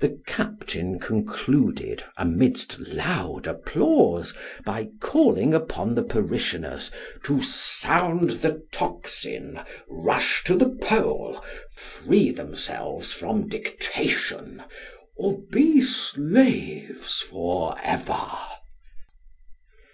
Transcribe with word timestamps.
The 0.00 0.18
captain 0.26 0.98
concluded, 0.98 2.02
amidst 2.16 2.78
loud 2.78 3.46
applause, 3.46 4.32
by 4.64 4.88
calling 4.98 5.52
upon 5.52 5.94
the 5.94 6.02
parishioners 6.02 6.90
to 7.24 7.42
sound 7.42 8.30
the 8.40 8.64
tocsin, 8.72 9.60
rush 9.86 10.42
to 10.44 10.56
the 10.56 10.70
poll, 10.70 11.44
free 11.70 12.30
themselves 12.30 13.12
from 13.12 13.46
dictation, 13.46 14.62
or 15.18 15.38
be 15.52 15.82
slaves 15.82 17.20
for 17.20 17.76
ever. 17.82 18.30